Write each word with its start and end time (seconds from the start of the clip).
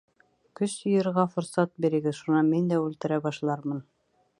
—Көс 0.59 0.73
йыйырға 0.85 1.27
форсат 1.35 1.75
бирегеҙ, 1.85 2.19
шунан 2.23 2.53
мин 2.57 2.73
дә 2.75 2.85
үлтерә 2.87 3.25
башлармын. 3.29 3.89